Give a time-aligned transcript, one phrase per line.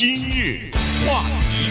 [0.00, 0.70] 今日
[1.06, 1.70] 话题，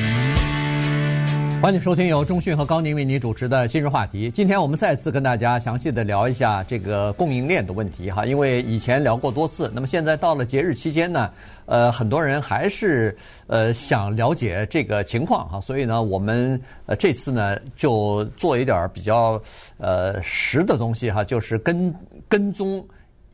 [1.59, 4.29] 欢迎收听由中讯和高宁为您主持的今日话题。
[4.29, 11.27] 今天我们再次跟大家详细的聊一下这个供应链的问题哈，因为以前聊过多次，那么现在到了节日期间呢，
[11.65, 13.17] 呃，很多人还是
[13.47, 19.41] 呃想了解这个情况哈，所以呢，我们呃这次呢就做一点比较
[19.79, 21.91] 呃实的东西哈，就是跟
[22.27, 22.87] 跟踪。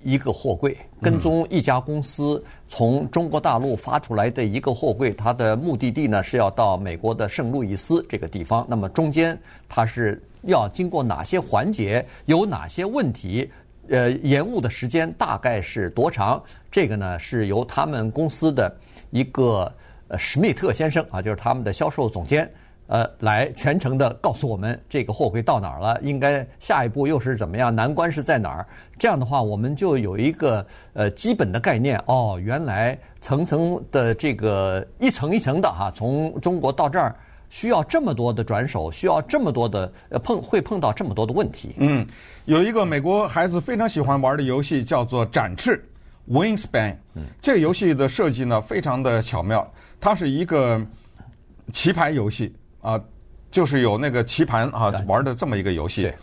[0.05, 8.63] 一个货柜跟踪一家公司从中国大陆发出来的一个货柜，它的目的地呢是要到美国的圣路易斯这个地方。
[8.69, 13.49] 那么中间它是要经过哪些环节，有哪些问题？
[13.89, 16.41] 呃，延误的时间大概是多长？
[16.71, 18.71] 这个呢是由他们公司的
[19.09, 19.71] 一个
[20.07, 22.47] 呃史密特先生啊，就是他们的销售总监。
[22.87, 28.67] 呃，来全程的告诉我们这个货柜到哪儿了，应该下一步又是怎么样，难关是在哪儿？
[28.99, 31.99] 这样的话，我们就有一个呃基本的概念。
[32.05, 37.15] 哦，原来层层的这个一层一层的哈，从中国到这儿
[37.49, 41.73] 需要这么多的转手，需要这么多的呃碰会碰到这么多的问题。
[41.77, 42.05] 嗯，
[42.45, 45.83] 有一个美国孩子非常喜欢玩的游戏叫做展翅
[46.29, 46.95] （Wingspan）。
[47.41, 49.67] 这个游戏的设计呢非常的巧妙，
[49.99, 50.79] 它是一个
[51.73, 52.55] 棋牌游戏。
[52.85, 53.01] 啊，
[53.49, 56.13] 就是有那个棋盘啊，玩的这么一个游戏，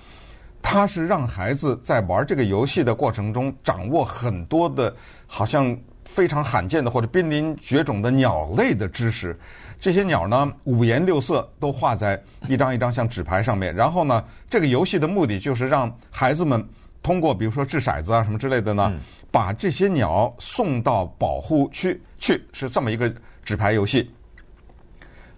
[0.62, 4.94] 它是让孩子在玩这个游戏的过程中掌握很多的，
[5.27, 9.36] 好像非常罕见的或者濒临绝种的鸟类的知识。
[9.80, 13.74] 这些鸟呢，五颜六色都画在一张一张像纸牌上面。
[13.74, 16.64] 然后呢，这个游戏的目的就是让孩子们
[17.02, 18.92] 通过比如说掷骰子啊什么之类的呢，
[19.33, 24.08] 把这些鸟送到保护区去，是这么一个纸牌游戏。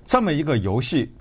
[0.07, 1.13] 这么一个游戏，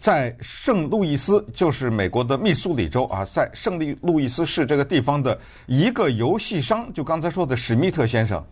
[0.00, 8.44] 在圣路易斯，就是美国的密苏里州啊，在圣利路易斯市这个地方的一个游戏商，就刚才说的史密特先生，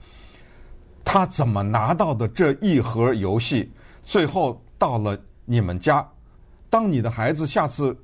[1.05, 3.71] 他怎么拿到的这一盒游戏？
[4.03, 6.07] 最后到了你们家，
[6.69, 7.97] 当你的孩子下次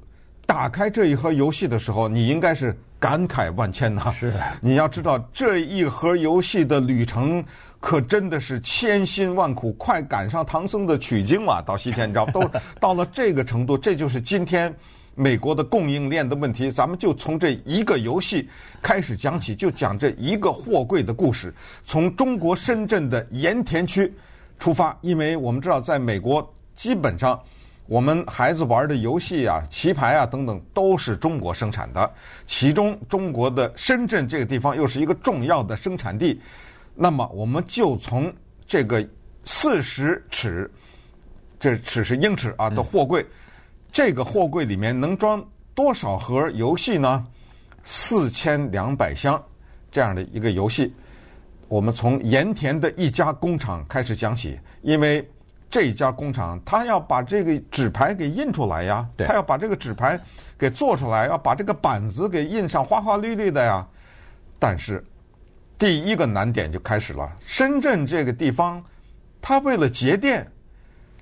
[0.47, 4.15] 打开这一盒游戏的时候，你应该是感慨万千呐。
[4.17, 7.45] 是，你要知道这一盒游戏的旅程。
[7.81, 11.61] 可真的是千辛万苦，快赶上唐僧的取经了。
[11.67, 12.49] 到西天，你知道，都
[12.79, 14.73] 到了这个程度，这就是今天
[15.17, 16.71] 美国的供应链的问题。
[16.71, 18.49] 咱们就从这一个游戏
[18.81, 21.53] 开始讲起，就讲这一个货柜的故事。
[21.83, 24.15] 从中国深圳的盐田区
[24.61, 27.37] 出发，因为我们知道，在美国基本上
[27.93, 32.11] 我们孩子玩的游戏啊、棋牌啊等等都是中国生产的，
[32.47, 36.41] 其中中国的深圳这个地方又是一个重要的生产地。
[36.95, 38.33] 那么我们就从
[38.67, 39.07] 这个
[39.45, 40.71] 四十尺，
[41.61, 43.27] 这尺是英尺啊的货柜，
[43.93, 47.27] 这个货柜里面能装多少盒游戏呢？
[47.85, 49.39] 四千两百箱
[49.91, 50.95] 这样的一个游戏。
[51.69, 55.31] 我们从盐田的一家工厂开始讲起，因为
[55.73, 60.21] 这家工厂他要把这个纸牌给印出来呀，他要把这个纸牌
[60.57, 63.85] 给做出来，要把这个板子给印上花花绿绿的呀，
[64.59, 65.05] 但是。
[65.79, 67.29] 第一个难点就开始了。
[67.45, 68.81] 深圳这个地方，
[69.41, 70.47] 它为了节电，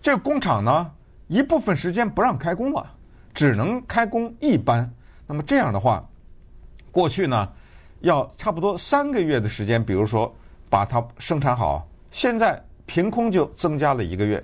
[0.03, 0.93] 这个工厂呢，
[1.29, 2.85] 一部分时间不让开工了，
[3.33, 4.93] 只能开工一班。
[5.27, 6.07] 那么这样的话，
[6.91, 7.51] 过去呢，
[8.01, 10.31] 要差不多三个月的时间，比如说
[10.69, 14.43] 把它生产好，现在凭空就增加了一个月。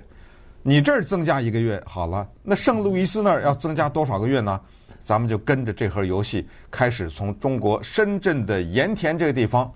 [0.63, 4.57] 你这儿增加一个月好了，那圣路易斯那儿要增加多少个月呢？
[5.03, 9.69] 咱们就跟着这盒游戏开始从中国深圳的盐田这个地方。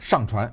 [0.00, 0.52] 上船，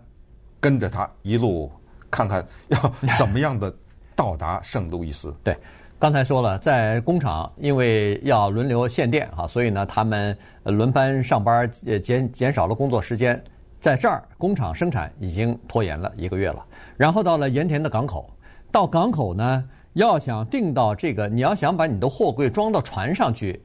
[0.60, 1.72] 跟着他一路
[2.12, 3.74] 看看要怎么样的
[4.16, 5.34] 到达圣路易斯。
[5.44, 5.58] 对，
[5.98, 13.44] 刚才说了，在工厂因为要轮流限电啊，所以呢，他们轮班上班，呃，减减少了工作时间。
[13.86, 16.66] 在这儿，工厂生产已经拖延了一个月了。
[16.98, 18.28] 然后到了盐田的港口，
[18.72, 19.64] 到港口呢，
[19.94, 23.62] 要想订到这个，你要想把你的货柜装到船上去，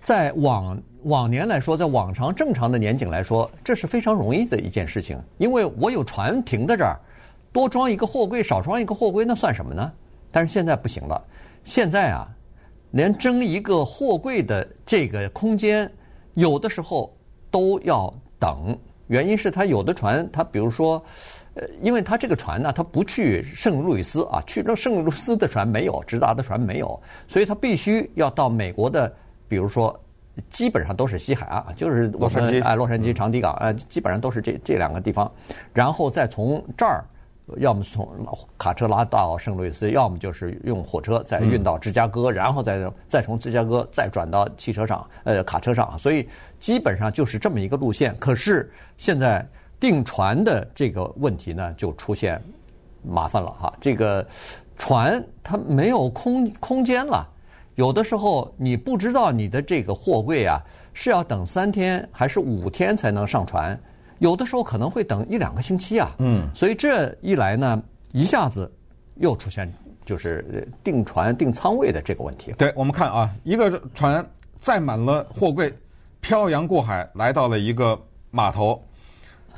[0.00, 0.80] 在往。
[1.04, 6.96] 往年来说，在往常正常的年景来说，这是非常容易的一件事情，因为我有船停在这儿，
[7.52, 9.92] 多装一个货柜，少装一个货柜，那算什么呢？
[10.30, 11.24] 但是现在不行了，
[11.64, 12.28] 现在啊，
[12.92, 15.90] 连争一个货柜的这个空间，
[16.34, 17.12] 有的时候
[17.50, 18.78] 都要等。
[19.08, 21.04] 原因是他有的船，他比如说，
[21.54, 29.12] 呃，因为他这个船呢，他不去圣路易斯啊，去那圣路易斯的船没有，直达的船没有，所以他必须要到美国的，
[29.48, 29.98] 比如说。
[30.50, 35.28] 基本上都是西海岸，就是我们哎，洛杉矶、长堤港，呃，基本上都是这这两个地方，
[35.72, 37.04] 然后再从这儿，
[37.56, 38.08] 要么从
[38.58, 46.28] 卡车拉到圣路易斯，要么就是用火车再运到芝加哥，然后再再从芝加哥再转到汽车上，呃，卡车上，所以
[46.60, 48.14] 基本上就是这么一个路线。
[48.16, 49.46] 可是现在
[49.80, 52.42] 订船的这个问题呢，就出现
[53.02, 53.72] 麻烦了哈。
[53.80, 54.26] 这个
[54.76, 57.26] 船它没有空空间了，
[57.76, 60.62] 有的时候你不知道你的这个货柜啊
[60.92, 63.78] 是要等三天还是五天才能上船，
[64.18, 66.14] 有的时候可能会等一两个星期啊。
[66.18, 67.82] 嗯，所以这一来呢，
[68.12, 68.70] 一下子
[69.16, 69.72] 又出现
[70.04, 72.52] 就是订船订舱位的这个问题。
[72.58, 74.24] 对，我们看啊，一个船
[74.60, 75.72] 载满了货柜，
[76.20, 78.00] 漂洋过海来到了一个
[78.30, 78.82] 码头，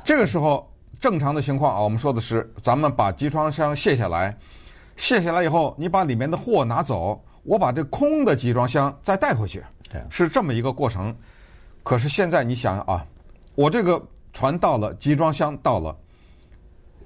[0.03, 0.67] 这个时候。
[0.99, 4.37] 正常的情况啊，我们说的是，咱们把集装箱卸下来，
[4.95, 9.63] 卸下来以后，你把里面的货拿走，我把这空的集装箱再带回去，
[10.11, 11.15] 是这么一个过程。
[11.81, 13.03] 可是现在你想想啊，
[13.55, 13.99] 我这个
[14.33, 15.95] 船到了，集装箱到了，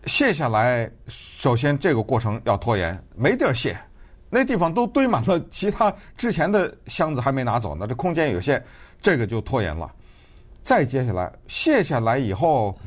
[0.05, 3.79] 卸下来，首先这个过程要拖延，没地儿卸，
[4.29, 8.63] 那地方都堆满了其他之前的箱子还没拿走呢，这空间有限，
[9.01, 9.91] 这个就拖延了。
[10.63, 12.77] 再接下来，卸下来以后。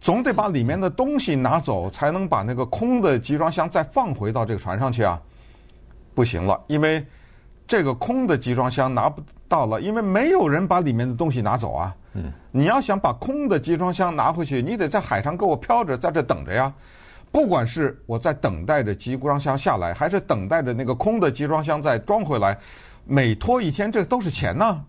[0.00, 5.22] 总得把里面的东西拿走，才能把那个空的集装箱再放回到这个船上去啊！
[6.12, 7.06] 不行了，因为
[7.66, 11.94] 这个空的集装箱拿不到了，因为没有人把里面的东西拿走啊。
[12.14, 16.72] 嗯，你要想把空的集装箱拿回去，你得在海上给我漂着，在这等着呀。
[17.30, 22.58] 不管是我在等待着集装箱下来，还是等待着那个空的集装箱再装回来，
[23.04, 24.80] 每拖一天，这都是钱呐。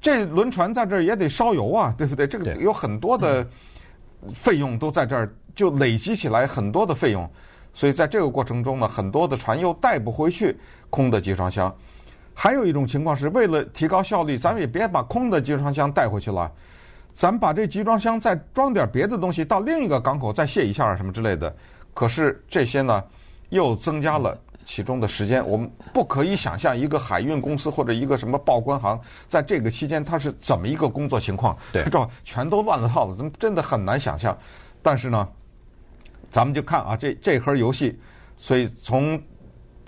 [0.00, 2.26] 这轮船在这儿也得烧油啊，对不对？
[2.26, 3.46] 这个有很多的。
[4.32, 7.30] 费用都在这儿，就累积起来很多的费用，
[7.74, 10.56] 所以在这个过程中呢，很多的船又带不回去
[10.88, 11.74] 空的集装箱。
[12.32, 16.50] 还有一种情况是为了提高效率，咱们也别把空的集装箱带回去了，
[17.12, 21.54] 咱们把这集装箱再装点别的东西到另一个港口再卸一下什么之类的。
[21.92, 23.04] 可是这些呢，
[23.50, 24.38] 又增加了。
[24.66, 28.98] 其中的时间，我们不可以想象一个海运公司或者一个什么报关行，
[29.28, 31.54] 在这个期间它是怎么一个工作情况？
[31.70, 34.34] 对， 这全都乱了套了，咱们真的很难想象。
[34.80, 35.28] 但是呢，
[36.34, 37.96] 咱们就看啊，这这盒游戏，
[38.36, 39.22] 所以从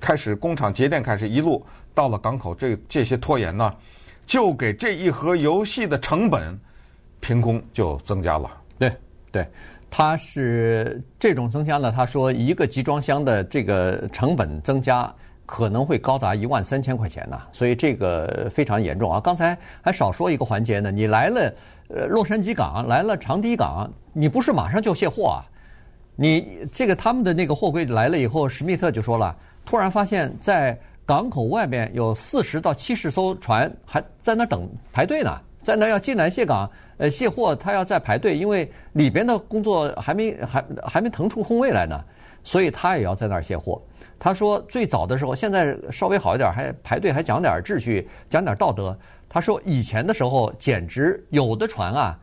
[0.01, 3.75] 开始工厂节点开始，一路到了港口，这这些拖延呢，
[4.25, 6.57] 就给这一盒游戏的成本
[7.19, 8.49] 凭空就增加了。
[8.79, 8.93] 对
[9.33, 9.45] 对。
[9.91, 11.91] 它是这种增加呢？
[11.91, 15.13] 他说一个集装箱的这个成本增加
[15.47, 19.21] 可能会高达一万三千块钱呢，所以这个非常严重啊！
[19.21, 21.55] 刚才还少说一个环节呢，你来了，
[21.89, 25.43] 呃，洛杉矶港来了长堤港，你不是马上就卸货啊？
[26.17, 36.69] 你这个他们的那个货柜来了以后，史密特就说了，突然发现在港口外边有四十到七十艘船还在那等排队呢，在那要进来卸港。
[36.99, 42.03] 呃，卸货他要在排队，因为里边的工作还没还还没腾出空位来呢，
[42.43, 43.79] 所以他也要在那儿卸货。
[44.19, 48.99] 他说最早的时候，现在稍微好一点，还排队还讲点秩序，讲点道德。
[49.29, 52.19] 他说以前的时候简直有的船啊，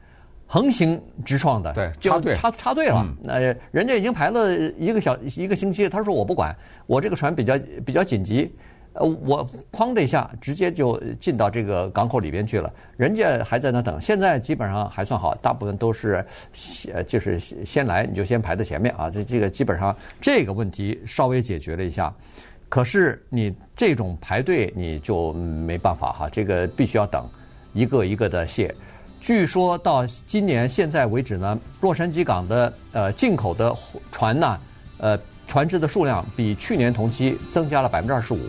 [0.53, 3.03] 横行直撞的，对，就插插队了。
[3.23, 3.39] 那
[3.71, 6.55] 人家已经排了一个小一个星期，他说我不管，
[6.85, 8.53] 我这个船比较比较紧急。
[8.93, 12.71] 呃，我哐的一下，直接就进到这个港口里边去了。
[12.97, 16.23] 人家还在那等，现在基本上还算好，大部分都是，
[16.93, 19.09] 呃，就是先来你就先排在前面啊。
[19.09, 22.13] 这这个基本上这个问题稍微解决了一下。
[22.69, 27.27] 可是你这种排队你就没办法哈，这个必须要等，
[27.73, 28.71] 一个一个的卸。
[29.23, 33.73] 据说到今年现在为止呢，洛杉矶港的呃进口的
[34.11, 34.59] 船呢，
[34.97, 35.17] 呃
[35.47, 38.39] 船只的数量比去年同期增加了百分之二十五。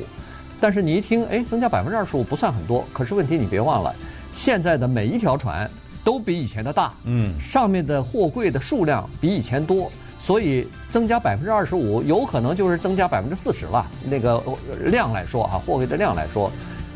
[0.61, 2.85] 但是你一听，哎，增加百分之二十五不算很多。
[2.93, 3.95] 可是问题你别忘了，
[4.35, 5.71] 现在的每一条船
[6.03, 9.89] 都比以前的大，嗯，上面的货柜的数量比以前多，
[10.21, 13.87] 所以增加百分之二十五，有可能就是增加百分之四十了。
[14.05, 14.43] 那个
[14.87, 16.51] 量来说啊，货柜的量来说，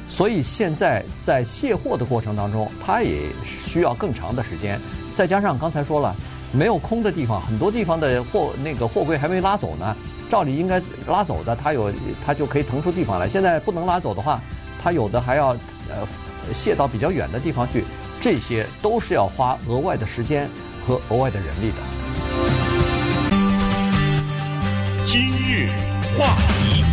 [0.08, 4.80] 所以现在在卸货的过程当中，它也需要更长的时间。
[5.14, 6.14] 再加上刚才说了，
[6.52, 9.96] 没有空的地方，很多地方的货那个货柜还没拉走呢。
[10.30, 11.92] 照理应该拉走的，它有
[12.26, 13.28] 它就可以腾出地方来。
[13.28, 14.40] 现在不能拉走的话，
[14.82, 15.48] 它有的还要
[15.88, 16.06] 呃
[16.54, 17.84] 卸到比较远的地方去，
[18.20, 20.48] 这些都是要花额外的时间
[20.86, 21.76] 和额外的人力的。
[25.04, 25.68] 今日
[26.18, 26.87] 话题。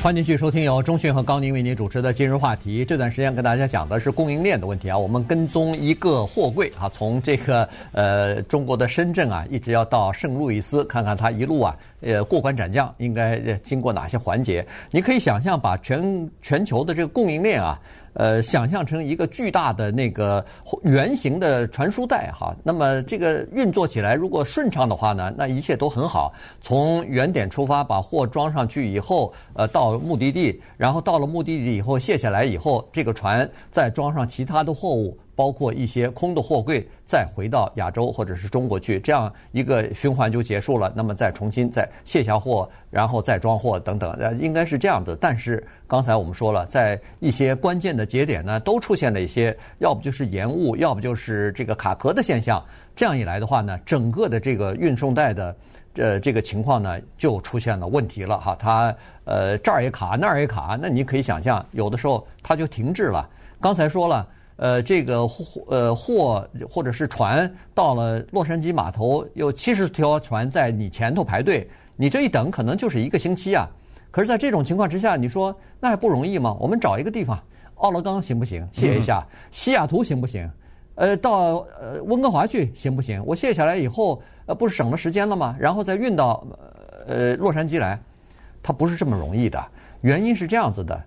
[0.00, 2.84] 欢迎继续收听由中讯和高宁为您主持的今日话题。
[2.84, 4.96] 这段时间跟大家讲的是供应链的问题啊。
[4.96, 14.64] 我们跟踪一个货柜啊，从这个呃中国的深圳啊，一直要到圣路易斯，看看它一路啊呃过关斩将，应该经过哪些环节？
[14.92, 17.76] 你可以想象，把全全球的这个供应链啊。
[18.18, 20.44] 呃，想象成一个巨大的那个
[20.82, 26.32] 圆形的传输带哈，那么这个运作起来如果顺畅的话呢，那一切都很好。
[26.60, 40.92] 从原点出发，把货装上去以后，呃，到目的地，然后到了目的地以后卸下来以后，这个船再装上其他的货物，包括一些空的货柜再回到亚洲或者是中国去，这样一个循环就结束了。
[40.96, 45.14] 那么再重新再卸下货，然后再装货等等，呃，应该是这样的。
[45.14, 52.60] 但是刚才我们说了，在一些关键的节点呢，都出现了一些，要不就是延误，要不就是这个卡壳的现象。
[52.96, 55.54] 这样一来的话呢，整个的这个运送带的。
[55.94, 58.56] 呃，这个情况呢，就出现了问题了哈。
[58.56, 63.28] 它呃这儿也卡，那儿也卡，那你可以想象，有的时候它就停滞了。
[63.60, 64.24] 刚才说了，
[64.58, 73.68] 呃，这个货呃货或者是船到了洛杉矶码头，有七十条船在你前头排队，你这一等可能就是一个星期啊。
[74.10, 76.56] 可是，在这种情况之下，你说那还不容易吗？
[76.58, 77.40] 我们找一个地方，
[77.76, 78.66] 奥勒冈行不行？
[78.72, 80.50] 卸一下，西雅图行不行？
[80.96, 83.22] 呃，到呃温哥华去行不行？
[83.24, 85.54] 我卸下来以后，呃，不是省了时间了吗？
[85.60, 86.44] 然后再运到
[87.06, 87.96] 呃洛杉矶来，
[88.60, 89.64] 它不是这么容易的。
[90.00, 91.00] 原因是这样子的，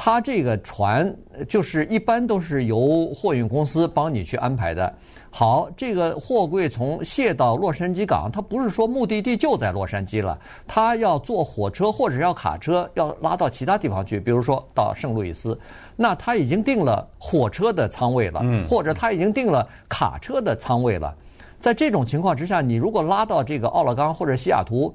[0.00, 1.12] 它这个船
[1.48, 4.94] 就是一般都是由货运公司帮你去安排的。
[5.28, 10.38] 好，这个货柜从卸到洛杉矶港，它不是说目的地就在洛杉矶了，
[10.68, 15.58] 它要坐火车或者要卡车要拉到其他地方去，比如说到圣路易斯。
[15.96, 21.12] 那他已经定了火车的仓位了，或者他已经定了卡车的仓位了。
[21.58, 24.94] 在这种情况之下，你如果拉到这个奥勒冈或者西雅图，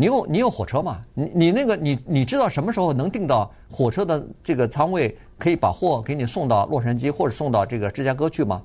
[0.00, 0.98] 你有你有火车吗？
[1.12, 8.62] 你你那个你你知道什么时候能订到火车的这个仓位，可以把货给你送到洛杉矶或者送到这个芝加哥去吗？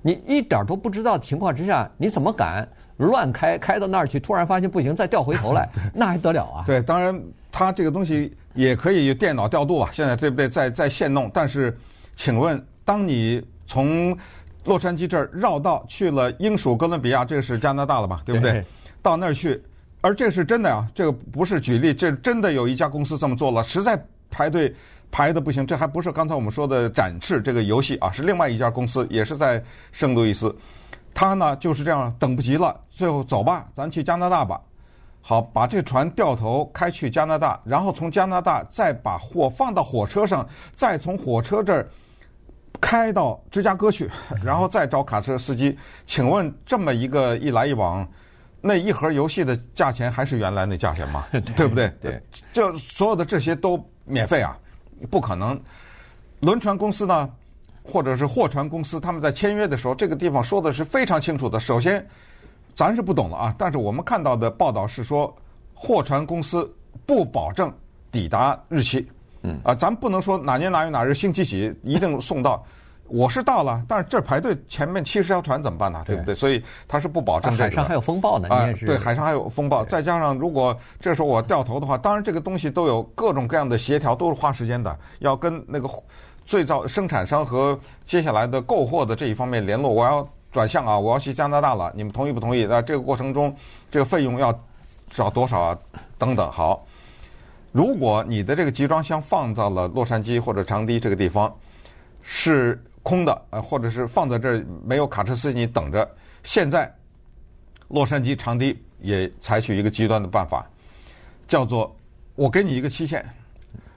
[0.00, 2.66] 你一点都不知道的情况之下，你怎么敢
[2.96, 4.18] 乱开开到那儿去？
[4.18, 6.64] 突然发现不行，再调回头来， 那还得了啊？
[6.64, 8.34] 对，当然他这个东西。
[8.54, 10.48] 也可以电脑调度啊，现在对不对？
[10.48, 11.78] 在在线弄，但是，
[12.16, 14.16] 请问，当你从
[14.64, 18.20] 洛杉矶这儿绕道去了英属哥伦比亚，这个是加拿大了吧？
[18.24, 18.52] 对不对？
[18.54, 18.64] 对
[19.00, 19.62] 到那儿去，
[20.00, 24.00] 而这是真的啊，这个不是举例，这真的有一家公司这么做了，实在
[24.30, 24.74] 排队
[25.10, 25.66] 排的不行。
[25.66, 30.54] 这还不是刚才我们说的展翅这个游戏啊，是另外一家公司，也是在圣路易斯，
[31.12, 34.60] 他呢就是这样等不及了，最后走吧，咱去加拿大吧。
[35.20, 41.86] 好，把这船掉头开去加拿大，然后从加拿大再把货放到火车上，再从火车这儿
[42.80, 44.08] 开到芝加哥去，
[44.42, 45.76] 然后再找卡车司机。
[46.06, 48.08] 请问这么一个一来一往，
[48.60, 51.26] 那一盒游戏的价钱还是原来那价钱吗？
[51.32, 51.88] 对，对不对？
[52.00, 52.22] 对，
[52.52, 54.58] 就所有的这些都免费啊？
[55.10, 55.60] 不可能。
[56.40, 57.28] 轮船公司呢，
[57.82, 61.58] 或者是货船公司，他们在签约的时候，这个地方说的是非常清楚的。
[61.60, 62.06] 首先。
[62.74, 65.36] 咱是不懂了啊，但是我们看到的报道是说，
[65.74, 66.72] 货船公司
[67.04, 67.74] 不保证
[68.12, 69.04] 抵达日期。
[69.42, 72.64] 嗯啊，咱不能说哪年哪月哪日星期几一定送到。
[73.08, 76.02] 我是到了，但是这排队前面七十条船怎么办呢？
[76.06, 76.34] 对不对？
[76.34, 77.64] 所以它是不保证这个。
[77.64, 78.86] 海上还有风暴呢，你也是。
[78.86, 85.88] 对，海上还有风暴，再加上如果这时候我掉头的话，当然这个东西都有各种各样的协调，都是花时间的，要跟那个
[86.46, 90.28] 最早生产商和接下来的购货的这一方面联络，我要。
[90.50, 90.98] 转向啊！
[90.98, 92.64] 我要去加拿大了，你们同意不同意？
[92.64, 93.54] 那这个过程中，
[93.90, 94.58] 这个费用要
[95.10, 95.78] 找多少啊？
[96.16, 96.50] 等等。
[96.50, 96.86] 好，
[97.70, 101.54] 如果你的这个集装箱放到了洛杉矶或者长堤这个地方
[102.22, 106.06] 是空的，呃，或者是放在这儿没有卡车司机等着。
[106.42, 106.94] 现在
[107.88, 110.68] 洛杉矶长堤也采取一个极端的办法，
[111.46, 111.96] 叫做
[112.34, 113.24] 我给你一个期限，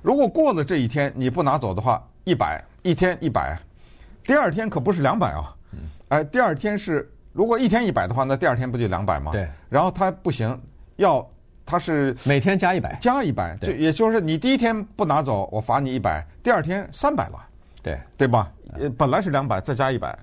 [0.01, 3.59] 如果过了这一天你不拿走的话，一百一天一百，
[4.23, 5.53] 第二天可不是两百啊。
[6.07, 9.33] 哎，第二天是如果一天一百的话，那第二天不就两百吗？
[9.33, 9.45] 对。
[9.69, 10.57] 然后他不行，
[10.95, 11.29] 要
[11.65, 17.47] 他是每天加一百，加一百，就也就是你第一天不拿走，我罚你一百，第二天三百了，
[17.81, 18.51] 对对吧？
[18.79, 20.17] 呃，本来是两百，再加一百。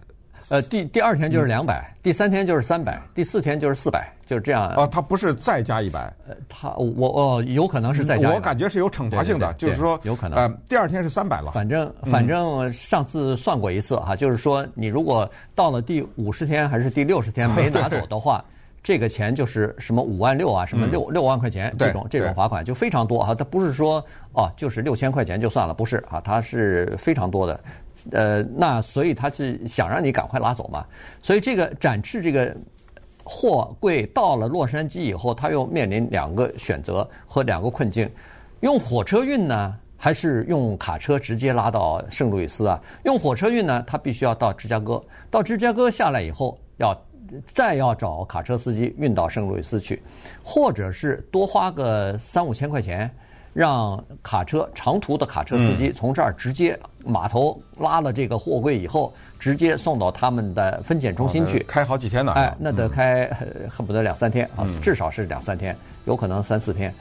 [0.50, 4.66] 呃，第第二天就是两百，嗯，第三天就是三百，第四天就是四百，就是这样。
[4.68, 8.32] 啊，他不是再加一百，呃，他我哦，有可能是再加。
[8.32, 10.38] 我感觉是有惩罚性的，对对对，就是说有可能。
[10.38, 11.50] 呃，第二天是三百了。
[11.50, 18.42] 反正反正上次算过一次哈，就是说你如果到了第五十天还是第六十天没 拿走的话，
[18.82, 23.34] 这个钱就是什么五万六啊，什么六六万块钱这种这种罚款就非常多啊。
[23.34, 27.60] 它不是说哦，就是六千块钱就算了，不是啊，它是非常多的。
[28.12, 30.86] 呃，那所以他是想让你赶快拉走嘛，
[31.20, 32.56] 所以这个展翅这个
[33.24, 38.08] 货柜到了洛杉矶以后，他又面临两个选择和两个困境：
[38.60, 42.80] 用火车运呢，还是用卡车直接拉到圣路易斯啊？
[43.04, 46.96] 用火车运呢，他必须要到芝加哥，到芝加哥下来以后，要
[47.46, 50.02] 再要找卡车司机运到圣路易斯去，
[50.42, 53.10] 或者是多花个三五千块钱。
[53.54, 62.32] 让卡车长途的卡车司机从这儿直接码头拉了这个货柜以后，直接送到他们的分拣中心去，开好几天呢。
[62.32, 63.28] 哎，那得开
[63.68, 66.94] 恨不得两三天啊，至少是两三天，有可能三四天。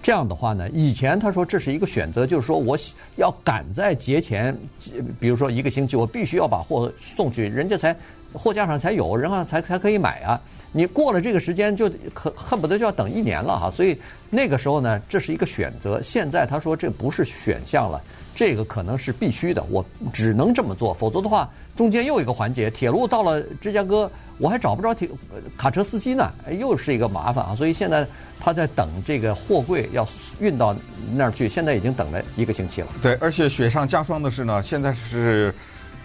[0.00, 2.78] 这样的话呢，以前他说这是一个选择，就是说我
[3.16, 4.56] 要赶在节前，
[5.20, 7.94] 比如说一个星期，我必须要把货送去，人家才
[8.32, 10.40] 货架上才有，人家才才可以买啊。
[10.72, 13.70] 你过了这个时间，就可恨不得就要等一年了哈。
[13.70, 13.98] 所以
[14.30, 16.00] 那个时候呢，这是一个选择。
[16.02, 18.00] 现在他说这不是选项了，
[18.34, 25.08] 这个可能是必须的，我只能这么做，否则的话，中间又一个环节，铁路到了芝加哥，我还找不着铁
[25.56, 27.54] 卡车司机呢，又是一个麻烦啊。
[27.54, 28.06] 所以现在。
[28.40, 30.06] 他在等这个货柜要
[30.38, 30.72] 运到
[31.12, 32.86] 那儿去，现在已经等了一个星期了。
[33.02, 35.52] 对，而且雪上加霜的是呢，现在是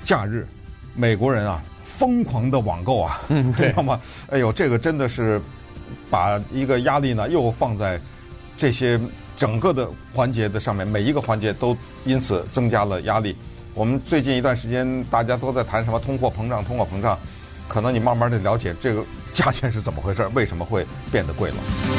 [0.04, 0.48] 假日，
[0.96, 1.64] 美国人啊
[1.98, 4.00] 疯狂的网购啊，嗯， 知道吗？
[4.30, 5.42] 哎呦，这个真的是
[6.10, 8.00] 把一个压力呢又放在
[8.58, 9.00] 这些
[9.38, 13.36] 整个的环节的上面，每一个环节都因此增加了压力。
[13.74, 17.18] 我们最近一段时间大家都在谈什么通货膨胀，通货膨胀，
[17.68, 21.93] 可能你慢慢的了解这个价钱是怎么回事，为什么会变得贵了。